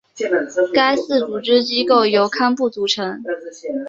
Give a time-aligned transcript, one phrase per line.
[0.73, 3.21] 该寺组织机构由堪布组成。